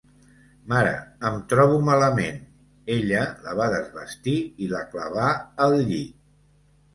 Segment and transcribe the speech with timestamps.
[0.71, 0.93] "Mare,
[1.29, 2.39] em trobo malament."
[2.95, 4.35] Ella la va desvestir
[4.65, 5.29] i la clavà
[5.69, 6.19] al llit.